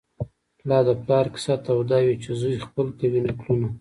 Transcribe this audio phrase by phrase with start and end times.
[0.69, 3.67] لا د پلار کیسه توده وي چي زوی خپل کوي نکلونه